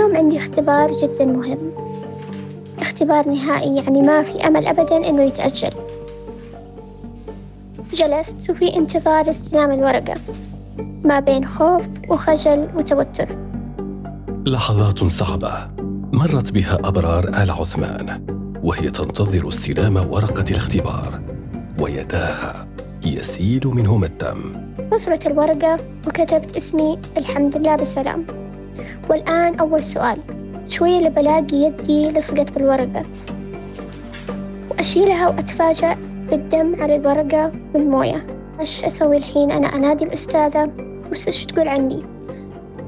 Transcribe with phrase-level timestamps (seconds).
[0.00, 1.72] اليوم عندي اختبار جدا مهم.
[2.78, 5.70] اختبار نهائي يعني ما في أمل أبدا إنه يتأجل.
[7.94, 10.14] جلست وفي انتظار استلام الورقة.
[11.04, 13.36] ما بين خوف وخجل وتوتر.
[14.46, 15.52] لحظات صعبة
[16.12, 18.26] مرت بها أبرار آل عثمان
[18.62, 21.20] وهي تنتظر استلام ورقة الاختبار
[21.80, 22.66] ويداها
[23.06, 24.52] يسيل منهما الدم.
[24.92, 25.76] وصلت الورقة
[26.06, 28.49] وكتبت اسمي الحمد لله بسلام.
[29.10, 30.18] والآن أول سؤال.
[30.68, 33.02] شوية لبلاقي يدي لصقت بالورقة.
[34.70, 35.96] وأشيلها وأتفاجأ
[36.30, 38.26] بالدم على الورقة والموية.
[38.60, 40.70] إيش أسوي الحين؟ أنا أنادي الأستاذة.
[41.12, 42.02] وش تقول عني؟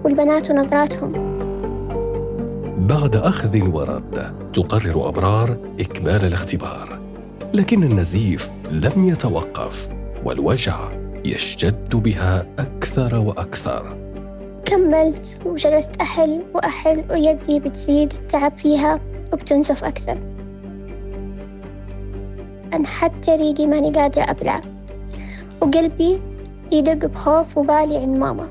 [0.04, 1.12] والبنات ونظراتهم.
[2.78, 6.98] بعد أخذ ورد تقرر أبرار إكمال الاختبار.
[7.54, 9.88] لكن النزيف لم يتوقف
[10.24, 10.78] والوجع
[11.24, 14.01] يشتد بها أكثر وأكثر.
[14.72, 19.00] كملت وجلست أحل وأحل ويدي بتزيد التعب فيها
[19.32, 20.18] وبتنزف أكثر.
[22.74, 24.60] أنحت ريقي ماني قادرة أبلع.
[25.60, 26.20] وقلبي
[26.72, 28.48] يدق بخوف وبالي عند ماما.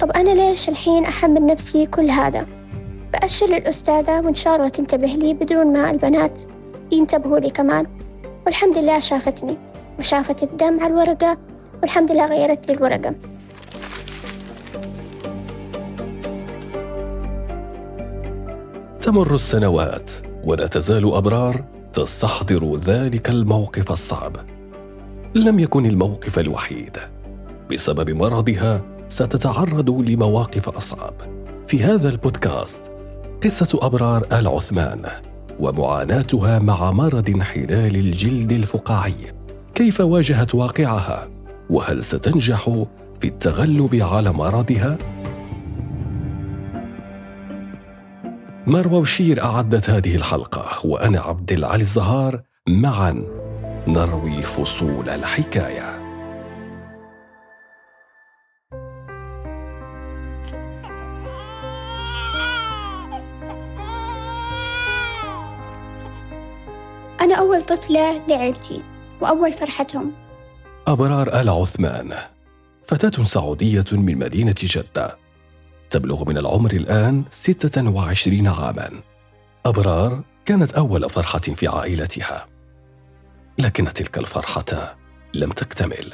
[0.00, 2.46] طب أنا ليش الحين أحمل نفسي كل هذا؟
[3.12, 6.42] بأشر للأستاذة وإن شاء الله تنتبه لي بدون ما البنات
[6.92, 7.86] ينتبهوا لي كمان.
[8.46, 9.56] والحمد لله شافتني.
[9.98, 11.36] وشافت الدم على الورقة
[11.82, 13.14] والحمد لله غيرت لي الورقة.
[19.02, 20.10] تمر السنوات
[20.44, 24.36] ولا تزال أبرار تستحضر ذلك الموقف الصعب.
[25.34, 26.96] لم يكن الموقف الوحيد.
[27.70, 31.14] بسبب مرضها ستتعرض لمواقف أصعب.
[31.66, 32.92] في هذا البودكاست
[33.44, 35.02] قصة أبرار آل عثمان
[35.60, 39.32] ومعاناتها مع مرض انحلال الجلد الفقاعي.
[39.74, 41.28] كيف واجهت واقعها؟
[41.70, 42.84] وهل ستنجح
[43.20, 44.98] في التغلب على مرضها؟
[48.66, 53.24] مروى وشير أعدت هذه الحلقة وأنا عبد العلي الزهار معا.
[53.86, 56.02] نروي فصول الحكاية.
[67.20, 68.82] أنا أول طفلة لعيلتي
[69.20, 70.12] وأول فرحتهم.
[70.86, 72.12] أبرار آل عثمان.
[72.84, 75.21] فتاة سعودية من مدينة جدة.
[75.92, 78.90] تبلغ من العمر الآن 26 عاماً.
[79.66, 82.46] أبرار كانت أول فرحة في عائلتها.
[83.58, 84.96] لكن تلك الفرحة
[85.34, 86.12] لم تكتمل.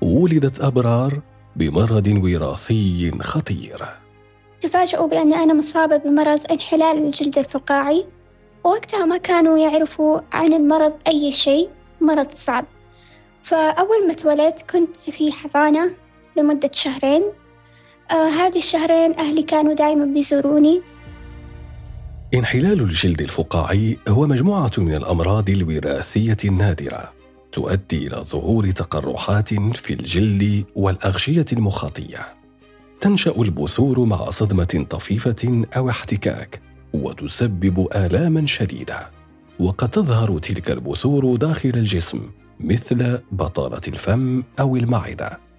[0.00, 1.20] ولدت أبرار
[1.56, 3.86] بمرض وراثي خطير.
[4.60, 8.06] تفاجؤوا بأن أنا مصابة بمرض انحلال الجلد الفقاعي
[8.64, 11.68] ووقتها ما كانوا يعرفوا عن المرض أي شيء
[12.00, 12.64] مرض صعب.
[13.42, 15.90] فأول ما اتولدت كنت في حضانة
[16.36, 17.22] لمدة شهرين.
[18.10, 20.82] آه هذه الشهرين أهلي كانوا دائما بيزوروني.
[22.34, 27.12] انحلال الجلد الفقاعي هو مجموعة من الأمراض الوراثية النادرة
[27.52, 32.18] تؤدي إلى ظهور تقرحات في الجلد والأغشية المخاطية.
[33.00, 36.60] تنشأ البثور مع صدمة طفيفة أو احتكاك
[36.92, 39.10] وتسبب آلاما شديدة.
[39.60, 42.20] وقد تظهر تلك البثور داخل الجسم
[42.60, 45.49] مثل بطانة الفم أو المعدة.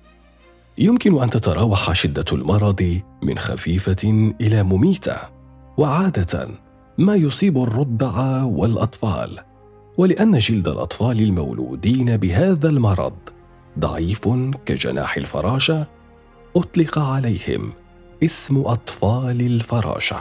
[0.77, 5.15] يمكن أن تتراوح شدة المرض من خفيفة إلى مميتة
[5.77, 6.47] وعادة
[6.97, 9.39] ما يصيب الرضع والأطفال
[9.97, 13.13] ولأن جلد الأطفال المولودين بهذا المرض
[13.79, 14.29] ضعيف
[14.65, 15.87] كجناح الفراشه
[16.55, 17.73] أطلق عليهم
[18.23, 20.19] اسم أطفال الفراشه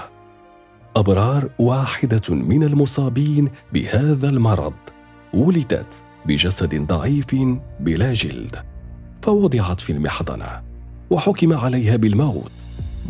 [0.97, 4.75] أبرار واحدة من المصابين بهذا المرض
[5.35, 7.37] ولدت بجسد ضعيف
[7.81, 8.70] بلا جلد.
[9.23, 10.63] فوضعت في المحضنة
[11.11, 12.53] وحكم عليها بالموت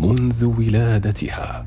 [0.00, 1.66] منذ ولادتها.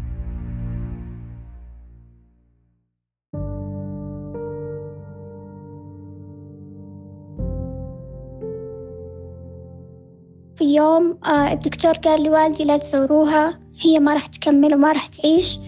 [10.56, 15.59] في يوم آه، الدكتور قال لوالدي لا تزوروها هي ما راح تكمل وما راح تعيش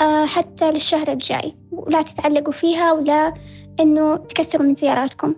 [0.00, 3.34] آه، حتى للشهر الجاي ولا تتعلقوا فيها ولا
[3.80, 5.34] إنه تكثروا من زياراتكم.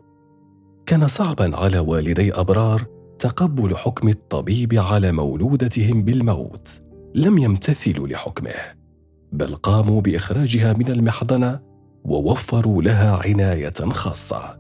[0.92, 2.84] كان صعبا على والدي أبرار
[3.18, 6.68] تقبل حكم الطبيب على مولودتهم بالموت.
[7.14, 8.54] لم يمتثلوا لحكمه
[9.32, 11.60] بل قاموا بإخراجها من المحضنة
[12.04, 14.58] ووفروا لها عناية خاصة.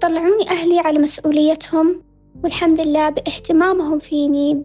[0.00, 2.02] طلعوني أهلي على مسؤوليتهم
[2.44, 4.64] والحمد لله باهتمامهم فيني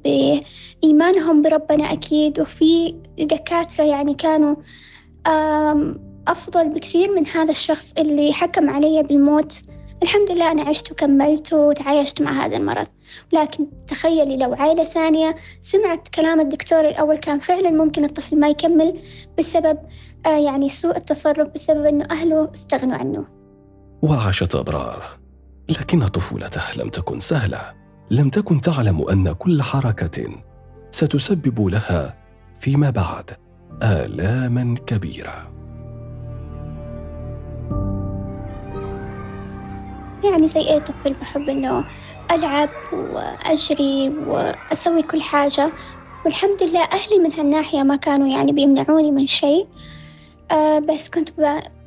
[0.83, 4.55] بإيمانهم بربنا أكيد وفي دكاترة يعني كانوا
[6.27, 9.61] أفضل بكثير من هذا الشخص اللي حكم علي بالموت.
[10.03, 12.87] الحمد لله أنا عشت وكملت وتعايشت مع هذا المرض.
[13.33, 18.99] لكن تخيلي لو عائلة ثانية سمعت كلام الدكتور الأول كان فعلا ممكن الطفل ما يكمل
[19.37, 19.77] بسبب
[20.25, 23.25] آه يعني سوء التصرف بسبب أنه أهله استغنوا عنه.
[24.01, 25.03] وعاشت أبرار
[25.69, 27.61] لكن طفولته لم تكن سهلة.
[28.11, 30.29] لم تكن تعلم أن كل حركة
[30.91, 32.17] ستسبب لها
[32.55, 33.31] فيما بعد
[33.83, 35.56] آلاما كبيرة.
[40.23, 41.85] يعني زي أي طفل بحب إنه
[42.31, 45.71] ألعب وأجري وأسوي كل حاجة.
[46.25, 49.67] والحمد لله أهلي من هالناحية ما كانوا يعني بيمنعوني من شيء.
[50.51, 51.29] آه بس كنت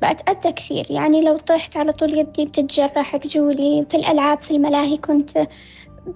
[0.03, 0.87] بأتأذى كثير.
[0.91, 5.49] يعني لو طحت على طول يدي بتتجرح رجولي في الألعاب في الملاهي كنت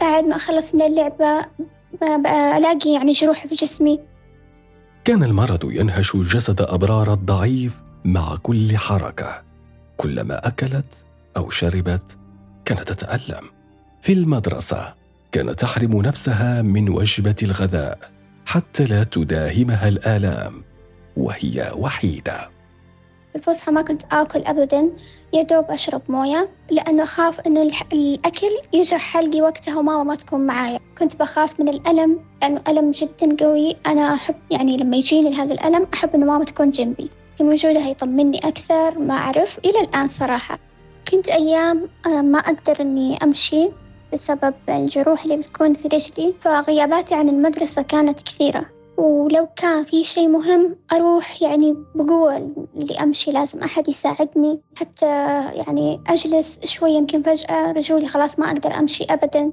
[0.00, 1.46] بعد ما أخلص من اللعبة
[2.56, 4.00] ألاقي يعني جروح في جسمي.
[5.04, 9.42] كان المرض ينهش جسد أبرار الضعيف مع كل حركة.
[9.96, 11.04] كلما أكلت
[11.36, 12.18] أو شربت
[12.64, 13.50] كانت تتألم.
[14.00, 14.94] في المدرسة
[15.32, 17.98] كانت تحرم نفسها من وجبة الغذاء
[18.46, 20.64] حتى لا تداهمها الآلام
[21.16, 22.50] وهي وحيدة.
[23.32, 24.90] في الفسحة ما كنت آكل أبدا
[25.32, 30.80] يا دوب أشرب موية لأنه أخاف إنه الأكل يجرح حلقي وقتها وماما ما تكون معايا.
[30.98, 33.76] كنت بخاف من الألم لأنه ألم جدا قوي.
[33.86, 37.10] أنا أحب يعني لما يجيني هذا الألم أحب إنه ماما تكون جنبي.
[37.30, 40.58] يمكن وجودها يطمني أكثر ما أعرف إلى الآن صراحة.
[41.10, 43.68] كنت أيام آه، ما أقدر إني أمشي
[44.12, 48.66] بسبب الجروح اللي بتكون في رجلي فغياباتي عن المدرسة كانت كثيرة.
[48.96, 52.36] ولو كان في شيء مهم أروح يعني بقوة
[52.76, 55.06] اللي أمشي لازم أحد يساعدني حتى
[55.54, 59.52] يعني أجلس شوي يمكن فجأة رجولي خلاص ما أقدر أمشي أبدا.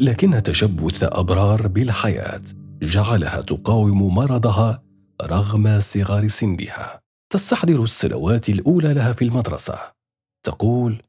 [0.00, 2.40] لكن تشبث أبرار بالحياة.
[2.82, 4.82] جعلها تقاوم مرضها
[5.22, 7.00] رغم صغر سنها.
[7.32, 9.78] تستحضر السنوات الأولى لها في المدرسة.
[10.46, 11.02] تقول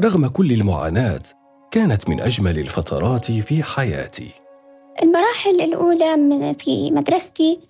[0.00, 1.22] رغم كل المعاناة
[1.70, 4.30] كانت من أجمل الفترات في حياتي.
[5.02, 7.60] المراحل الأولى من في مدرستي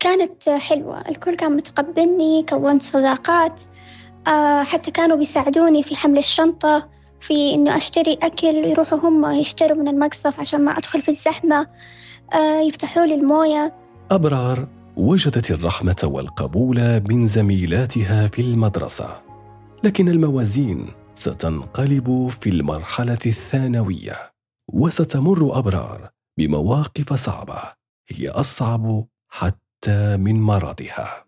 [0.00, 1.08] كانت حلوة.
[1.08, 3.60] الكل كان متقبلني كونت صداقات
[4.28, 6.88] آه، حتى كانوا بيساعدوني في حمل الشنطة
[7.20, 11.60] في إنه أشتري أكل يروحوا هم يشتروا من المقصف عشان ما أدخل في الزحمة.
[11.60, 11.68] آه،
[12.68, 13.74] يفتحوا لي الموية.
[14.10, 19.22] أبرار وجدت الرحمة والقبول من زميلاتها في المدرسة.
[19.84, 24.16] لكن الموازين ستنقلب في المرحلة الثانوية
[24.72, 27.58] وستمر أبرار بمواقف صعبة
[28.08, 31.24] هي أصعب حتى من مرضها.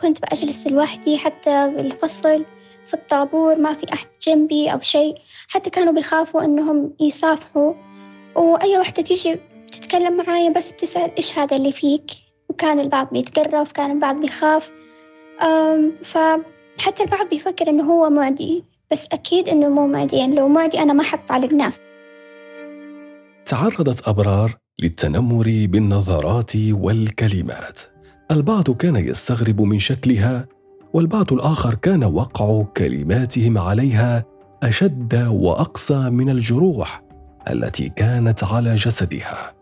[0.00, 2.44] كنت بأجلس لوحدي حتى بالفصل
[2.90, 5.14] في الطابور ما في أحد جنبي أو شيء.
[5.48, 7.74] حتى كانوا بيخافوا إنهم يصافحوا
[8.34, 9.40] وأي وحدة تيجي
[9.72, 12.10] تتكلم معايا بس بتسأل إيش هذا اللي فيك؟
[12.48, 14.70] وكان البعض بيتقرف كان البعض بيخاف.
[16.04, 18.64] فحتى البعض بيفكر إنه هو معدي.
[18.90, 20.16] بس أكيد إنه مو معدي.
[20.16, 21.80] يعني لو معدي أنا ما حط على الناس.
[23.46, 27.80] تعرضت أبرار للتنمر بالنظرات والكلمات.
[28.30, 30.48] البعض كان يستغرب من شكلها
[30.92, 34.24] والبعض الآخر كان وقع كلماتهم عليها
[34.62, 37.02] أشد وأقسى من الجروح
[37.50, 39.52] التي كانت على جسدها.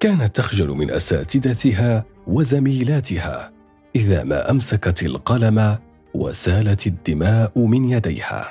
[0.00, 3.52] كانت تخجل من أساتذتها وزميلاتها
[3.96, 5.78] إذا ما أمسكت القلم
[6.14, 8.46] وسالت الدماء من يديها.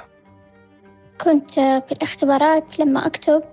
[1.22, 3.44] كنت في الاختبارات لما أكتب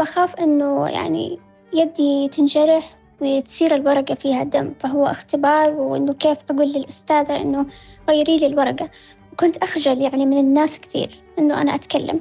[0.00, 1.38] بخاف إنه يعني
[1.74, 7.66] يدي تنجرح وتصير الورقة فيها دم فهو اختبار وإنه كيف أقول للأستاذة إنه
[8.10, 8.90] غيري لي الورقة.
[9.32, 12.20] وكنت أخجل يعني من الناس كثير إنه أنا أتكلم.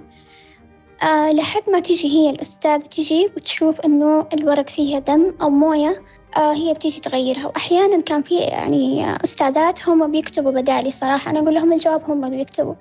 [1.03, 6.03] آه لحد ما تيجي هي الأستاذة تجي وتشوف إنه الورق فيها دم أو موية
[6.37, 7.45] آه هي بتيجي تغيرها.
[7.45, 11.31] وأحيانا كان في يعني أستاذات هم بيكتبوا بدالي صراحة.
[11.31, 12.75] أنا أقول لهم الجواب هم بيكتبوا.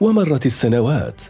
[0.00, 1.22] ومرت السنوات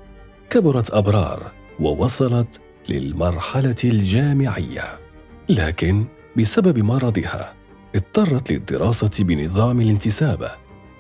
[0.51, 5.08] كبرت أبرار ووصلت للمرحلة الجامعية.
[5.49, 6.05] لكن
[6.37, 7.55] بسبب مرضها
[7.95, 10.51] اضطرت للدراسة بنظام الانتساب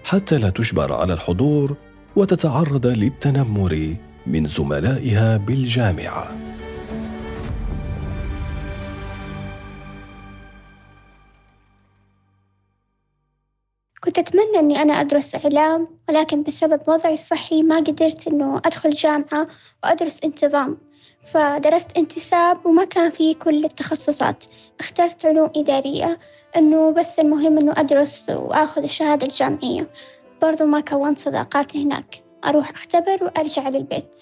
[0.04, 1.76] حتى لا تجبر على الحضور
[2.16, 6.26] وتتعرض للتنمر من زملائها بالجامعة.
[14.04, 19.48] كنت أتمنى أني أنا أدرس إعلام ولكن بسبب وضعي الصحي ما قدرت أنه أدخل جامعة
[19.84, 20.78] وأدرس انتظام.
[21.26, 24.44] فدرست انتساب وما كان في كل التخصصات.
[24.80, 26.18] اخترت علوم إدارية
[26.56, 29.90] أنه بس المهم أنه أدرس وأخذ الشهادة الجامعية.
[30.42, 32.24] برضو ما كونت صداقات هناك.
[32.44, 34.20] أروح أختبر وأرجع للبيت.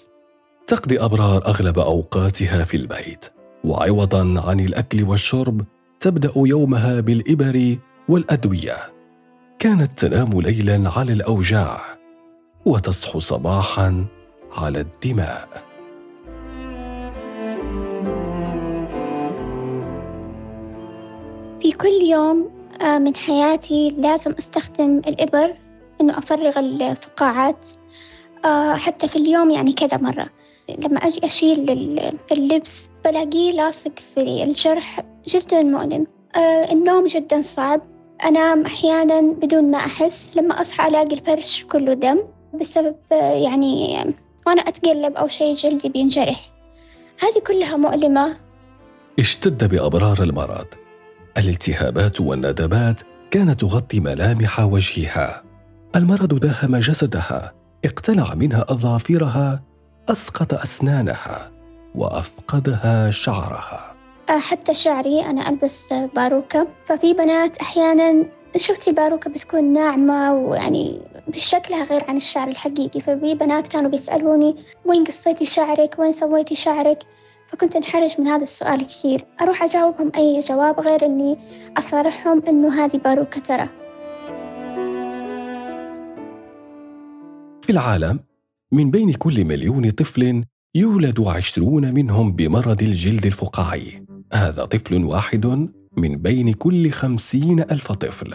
[0.67, 3.25] تقضي أبرار أغلب أوقاتها في البيت.
[3.63, 5.65] وعوضا عن الأكل والشرب
[5.99, 7.77] تبدأ يومها بالإبر
[8.09, 8.75] والأدوية.
[9.59, 11.81] كانت تنام ليلا على الأوجاع
[12.65, 14.05] وتصحو صباحا
[14.57, 15.66] على الدماء.
[21.61, 22.49] في كل يوم
[22.81, 25.55] آه، من حياتي لازم أستخدم الإبر
[26.01, 27.57] إنه أفرغ الفقاعات
[28.45, 30.29] آه، حتى في اليوم يعني كذا مرة.
[30.77, 31.69] لما أجي أشيل
[32.31, 37.81] اللبس بلاقيه لاصق في الجرح جدا مؤلم آه، النوم جدا صعب.
[38.25, 40.31] أنام أحيانا بدون ما أحس.
[40.35, 42.19] لما أصحى ألاقي الفرش كله دم
[42.53, 44.05] بسبب يعني
[44.47, 46.51] وأنا أتقلب أو شيء جلدي بينجرح.
[47.23, 48.37] هذه كلها مؤلمة.
[49.19, 50.86] اشتد بأبرار المرض.
[51.37, 53.01] الالتهابات والندبات
[53.31, 55.43] كانت تغطي ملامح وجهها.
[55.95, 57.53] المرض داهم جسدها
[57.85, 59.61] اقتلع منها أظافرها
[60.09, 61.51] أسقط أسنانها
[61.95, 63.95] وأفقدها شعرها.
[64.29, 66.67] آه، حتى شعري أنا ألبس باروكة.
[66.87, 68.25] ففي بنات أحيانا
[68.57, 71.01] شفت الباروكة بتكون ناعمة ويعني
[71.35, 73.01] شكلها غير عن الشعر الحقيقي.
[73.01, 76.99] ففي بنات كانوا بيسألوني وين قصيتي شعرك؟ وين سويتي شعرك؟
[77.47, 79.25] فكنت انحرج من هذا السؤال كثير.
[79.41, 81.37] أروح أجاوبهم أي جواب غير أني
[81.77, 83.69] أصارحهم أنه هذه باروكة ترى.
[87.61, 88.19] في العالم
[88.71, 90.43] من بين كل مليون طفل
[90.75, 94.05] يولد عشرون منهم بمرض الجلد الفقاعي.
[94.33, 98.33] هذا طفل واحد من بين كل خمسين ألف طفل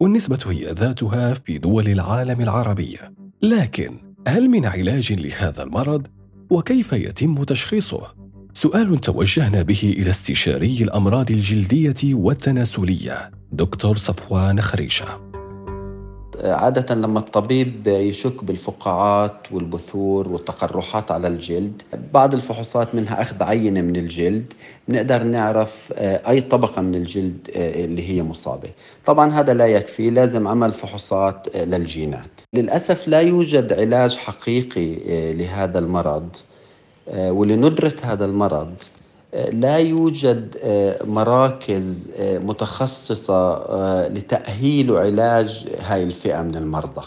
[0.00, 2.98] والنسبة هي ذاتها في دول العالم العربي.
[3.42, 3.98] لكن
[4.28, 6.06] هل من علاج لهذا المرض؟
[6.50, 8.25] وكيف يتم تشخيصه؟
[8.56, 15.04] سؤال توجهنا به إلى استشاري الأمراض الجلدية والتناسلية دكتور صفوان خريشة.
[16.44, 21.82] عادة لما الطبيب يشك بالفقاعات والبثور والتقرحات على الجلد
[22.12, 24.52] بعض الفحوصات منها أخذ عينة من الجلد
[24.88, 28.70] نقدر نعرف آه، أي طبقة من الجلد آه، اللي هي مصابة.
[29.06, 32.40] طبعا هذا لا يكفي لازم عمل فحوصات آه، للجينات.
[32.54, 34.96] للأسف لا يوجد علاج حقيقي
[35.34, 36.36] لهذا المرض.
[37.08, 38.74] ولندرة هذا المرض
[39.34, 43.58] آه، لا يوجد آه، مراكز متخصصة
[44.08, 47.06] لتأهيل وعلاج هاي الفئة من المرضى.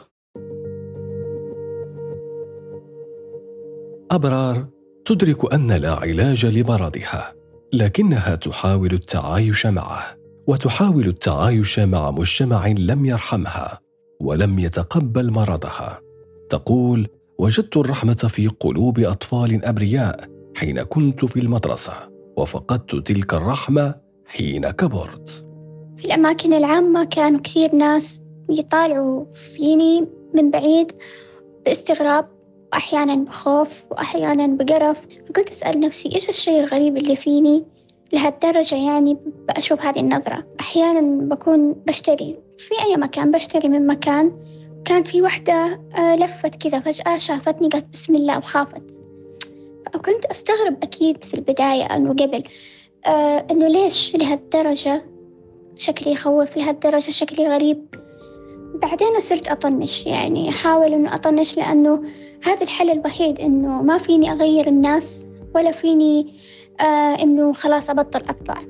[4.12, 4.66] أبرار
[5.06, 7.34] تدرك أن لا علاج لمرضها
[7.74, 10.04] لكنها تحاول التعايش معه
[10.48, 13.80] وتحاول التعايش مع مجتمع لم يرحمها
[14.22, 16.00] ولم يتقبل مرضها.
[16.50, 17.08] تقول
[17.40, 20.20] وجدت الرحمة في قلوب أطفال أبرياء
[20.56, 21.94] حين كنت في المدرسة
[22.38, 25.46] وفقدت تلك الرحمة حين كبرت.
[25.98, 28.20] في الأماكن العامة كانوا كثير ناس
[28.50, 30.92] يطالعوا فيني من بعيد
[31.66, 32.30] باستغراب
[32.74, 34.98] وأحيانا بخوف وأحيانا بقرف.
[35.28, 37.66] فكنت أسأل نفسي إيش الشيء الغريب اللي فيني؟
[38.14, 39.18] لهالدرجة يعني
[39.48, 40.46] بأشوف هذه النظرة.
[40.60, 44.32] أحيانا بكون بشتري في أي مكان بشتري من مكان
[44.86, 49.00] كان في وحدة آه، لفت كذا فجأة شافتني قالت بسم الله وخافت.
[50.06, 52.44] كنت أستغرب أكيد في البداية أنه قبل
[53.08, 55.06] آه أنه ليش لهالدرجة؟
[55.76, 57.86] شكلي يخوف لهالدرجة شكلي غريب.
[58.82, 62.04] بعدين صرت أطنش يعني أحاول أنه أطنش لأنه
[62.44, 66.34] هذا الحل الوحيد أنه ما فيني أغير الناس ولا فيني
[66.80, 66.84] آه
[67.24, 68.62] أنه خلاص أبطل أطلع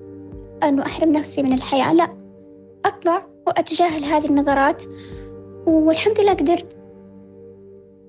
[0.63, 2.09] أنه أحرم نفسي من الحياة لا.
[2.85, 4.83] أطلع وأتجاهل هذه النظرات.
[5.69, 6.79] والحمد لله قدرت.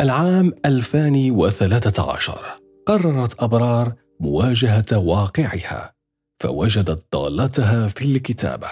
[0.01, 2.39] العام 2013
[2.87, 5.93] قررت أبرار مواجهة واقعها
[6.43, 8.69] فوجدت ضالتها في الكتابة.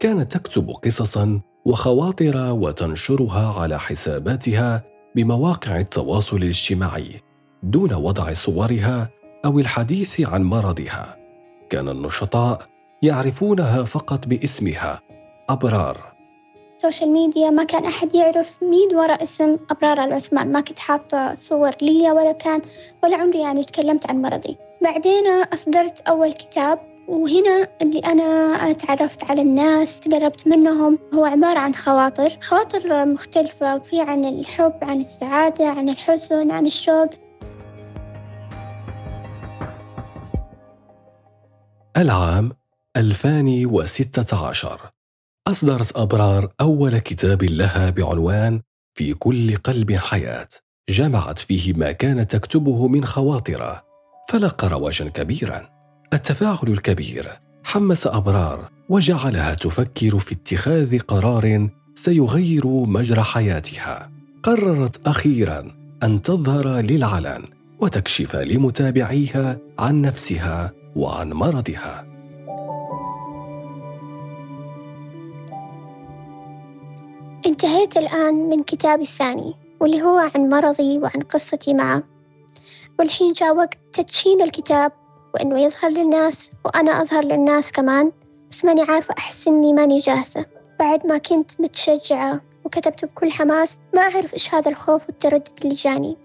[0.00, 4.84] كانت تكتب قصصا وخواطر وتنشرها على حساباتها
[5.16, 7.20] بمواقع التواصل الاجتماعي
[7.62, 9.10] دون وضع صورها
[9.44, 11.16] أو الحديث عن مرضها.
[11.70, 12.62] كان النشطاء
[13.02, 15.00] يعرفونها فقط باسمها
[15.48, 16.11] أبرار.
[16.82, 20.52] ال social media ما كان أحد يعرف مين وراء اسم أبرار العثمان.
[20.52, 22.62] ما كنت حاطة صور لي ولا كان
[23.04, 24.56] ولا عمري يعني تكلمت عن مرضي.
[24.82, 31.74] بعدين أصدرت أول كتاب وهنا اللي أنا تعرفت على الناس تقربت منهم هو عبارة عن
[31.74, 32.38] خواطر.
[32.40, 37.10] خواطر مختلفة في عن الحب عن السعادة عن الحزن عن الشوق.
[41.96, 42.52] العام
[42.96, 45.01] 2016
[45.48, 48.60] أصدرت أبرار أول كتاب لها بعنوان
[48.94, 50.48] في كل قلب حياة
[50.90, 53.80] جمعت فيه ما كانت تكتبه من خواطر
[54.28, 55.68] فلقى رواجا كبيرا.
[56.12, 57.28] التفاعل الكبير
[57.64, 64.10] حمس أبرار وجعلها تفكر في اتخاذ قرار سيغير مجرى حياتها.
[64.42, 65.72] قررت أخيرا
[66.02, 67.44] أن تظهر للعلن
[67.80, 72.11] وتكشف لمتابعيها عن نفسها وعن مرضها.
[77.64, 82.02] انتهيت الآن من كتابي الثاني واللي هو عن مرضي وعن قصتي معه.
[82.98, 84.92] والحين جاء وقت تدشين الكتاب
[85.34, 88.12] وإنه يظهر للناس وأنا أظهر للناس كمان
[88.50, 90.46] بس ماني عارفة أحس إني ماني جاهزة.
[90.78, 96.16] بعد ما كنت متشجعة وكتبت بكل حماس ما أعرف إيش هذا الخوف والتردد اللي جاني.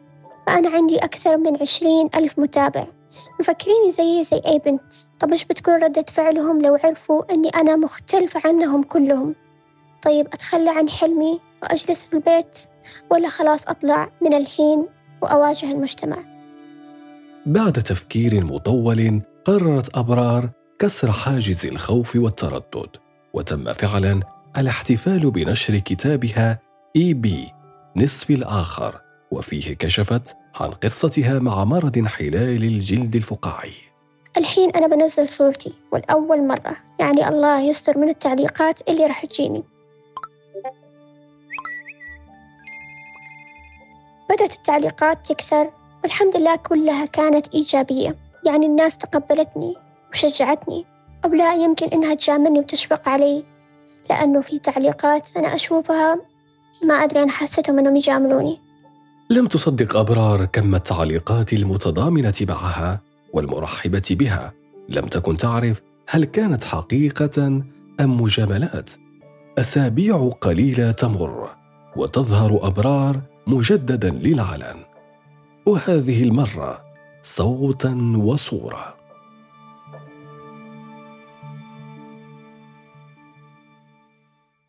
[0.48, 2.88] فأنا عندي أكثر من عشرين ألف متابع.
[3.40, 4.94] مفكريني زيي زي أي بنت.
[5.20, 9.36] طب إيش بتكون ردة فعلهم لو عرفوا إني أنا مختلفة عنهم كلهم؟
[10.04, 12.60] طيب أتخلى عن حلمي وأجلس في البيت
[13.12, 14.86] ولا خلاص أطلع من الحين
[15.22, 16.18] وأواجه المجتمع؟
[17.46, 20.50] بعد تفكير مطول قررت أبرار
[20.80, 22.90] كسر حاجز الخوف والتردد
[23.34, 24.22] وتم فعلا
[24.58, 26.60] الاحتفال بنشر كتابها
[26.96, 27.52] إي بي
[27.96, 29.02] نصف الآخر
[29.32, 33.74] وفيه كشفت عن قصتها مع مرض انحلال الجلد الفقاعي.
[34.38, 36.78] الحين أنا بنزل صورتي والأول مرة.
[37.00, 39.64] يعني الله يستر من التعليقات اللي راح تجيني.
[44.30, 45.70] بدأت التعليقات تكثر
[46.04, 48.16] والحمد لله كلها كانت إيجابية.
[48.46, 49.76] يعني الناس تقبلتني
[50.12, 50.86] وشجعتني.
[51.26, 53.44] أو لا يمكن إنها تجاملني وتشفق علي
[54.10, 56.20] لأنه في تعليقات أنا أشوفها
[56.84, 58.60] ما أدري أنا حسيتهم أنهم يجاملوني.
[59.30, 63.02] لم تصدق أبرار كم التعليقات المتضامنة معها
[63.34, 64.54] والمرحبة بها.
[64.90, 67.48] لم تكن تعرف هل كانت حقيقة
[68.00, 68.90] أم مجاملات.
[69.60, 71.50] أسابيع قليلة تمر
[71.96, 74.86] وتظهر أبرار مجددا للعلن
[75.66, 76.84] وهذه المرة
[77.22, 78.98] صوتا وصورة.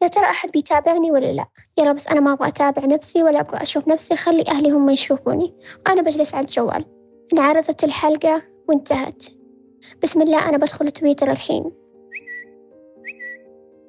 [0.02, 1.46] يا ترى أحد بيتابعني ولا لا؟
[1.78, 4.16] يلا بس أنا ما أبغى أتابع نفسي ولا أبغى أشوف نفسي.
[4.16, 5.54] خلي أهلي هم يشوفوني.
[5.86, 6.84] أنا بجلس على الجوال.
[7.32, 9.24] انعرضت الحلقة وانتهت.
[10.02, 11.72] بسم الله أنا بدخل تويتر الحين.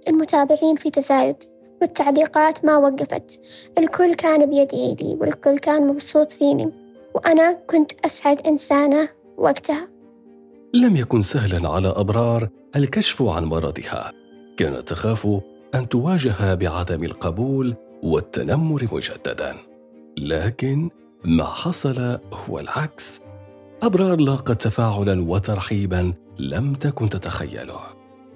[0.07, 1.58] المتابعين في تزايد.
[1.81, 3.39] والتعليقات ما وقفت.
[3.77, 6.71] الكل كان بيدعي لي والكل كان مبسوط فيني
[7.15, 9.87] وأنا كنت أسعد إنسانة وقتها.
[10.73, 14.11] لم يكن سهلا على أبرار الكشف عن مرضها.
[14.57, 15.27] كانت تخاف
[15.75, 19.55] أن تواجه بعدم القبول والتنمر مجددا.
[20.17, 20.89] لكن
[21.25, 23.19] ما حصل هو العكس.
[23.83, 27.79] أبرار لاقت تفاعلا وترحيبا لم تكن تتخيله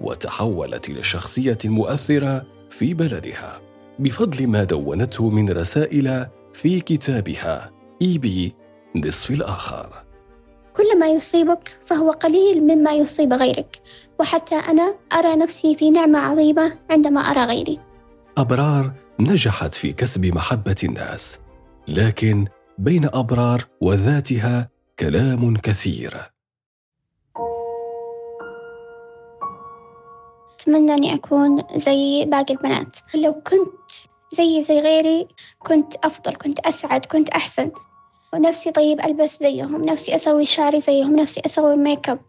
[0.00, 3.60] وتحولت إلى شخصية مؤثرة في بلدها.
[3.98, 7.72] بفضل ما دونته من رسائل في كتابها
[8.02, 8.54] إيبي
[8.96, 10.04] نصف الآخر.
[10.76, 13.82] كل ما يصيبك فهو قليل مما يصيب غيرك
[14.20, 17.80] وحتى أنا أرى نفسي في نعمة عظيمة عندما أرى غيري.
[18.38, 21.38] أبرار نجحت في كسب محبة الناس
[21.88, 22.46] لكن
[22.78, 26.33] بين أبرار وذاتها كلام كثير.
[30.64, 32.96] أتمنى أني أكون زي باقي البنات.
[33.14, 33.90] لو كنت
[34.32, 37.70] زي زي غيري كنت أفضل كنت أسعد كنت أحسن.
[38.32, 42.20] ونفسي طيب ألبس زيهم نفسي أسوي شعري زيهم نفسي أسوي make up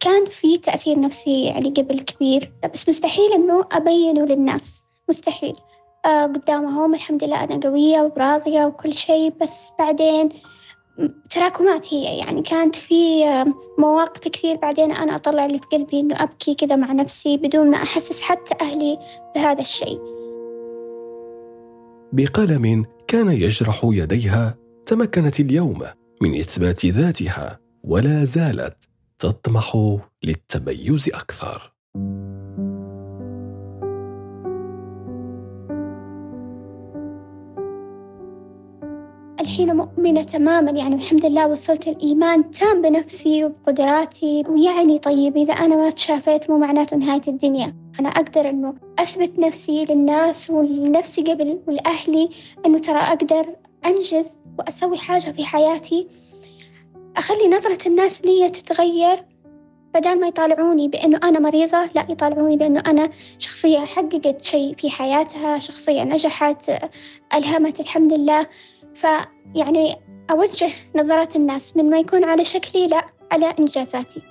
[0.00, 2.52] كان في تأثير نفسي يعني قبل كبير.
[2.74, 4.84] بس مستحيل إنه أبينه للناس.
[5.08, 5.56] مستحيل.
[6.06, 10.28] آه قدامهم الحمد لله أنا قوية وراضية وكل شيء بس بعدين
[11.30, 13.24] تراكمات هي يعني كانت في
[13.78, 17.76] مواقف كثير بعدين أنا أطلع اللي في قلبي إنه أبكي كذا مع نفسي بدون ما
[17.76, 18.98] أحسس حتى أهلي
[19.34, 19.98] بهذا الشيء.
[22.12, 24.54] بقلم كان يجرح يديها
[24.86, 25.82] تمكنت اليوم
[26.22, 31.73] من إثبات ذاتها ولا زالت تطمح للتميز أكثر.
[39.44, 40.70] الحين مؤمنة تماما.
[40.70, 44.44] يعني الحمد لله وصلت الإيمان تام بنفسي وبقدراتي.
[44.48, 47.74] ويعني طيب إذا أنا ما تشافيت مو معناته نهاية الدنيا.
[48.00, 52.30] أنا أقدر إنه أثبت نفسي للناس ولنفسي قبل ولأهلي
[52.66, 53.46] إنه ترى أقدر
[53.86, 54.26] أنجز
[54.58, 56.06] وأسوي حاجة في حياتي.
[57.16, 59.24] أخلي نظرة الناس لي تتغير
[59.94, 61.90] بدل ما يطالعوني بأنه أنا مريضة.
[61.94, 66.70] لا يطالعوني بأنه أنا شخصية حققت شيء في حياتها شخصية نجحت
[67.34, 68.46] ألهمت الحمد لله.
[68.94, 69.96] فيعني
[70.30, 74.22] أوجه نظرات الناس من ما يكون على شكلي لا على إنجازاتي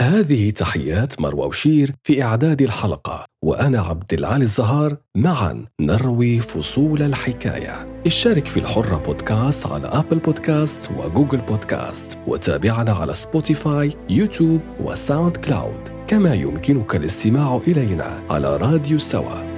[0.00, 3.31] هذه تحيات مروى وشير في إعداد الحلقة.
[3.44, 8.02] وأنا عبد العالي الزهار معا نروي فصول الحكاية.
[8.06, 15.88] اشترك في الحرة بودكاست على أبل بودكاست وجوجل بودكاست وتابعنا على سبوتيفاي يوتيوب وساوند كلاود.
[16.06, 19.51] كما يمكنك الاستماع إلينا على راديو سوا.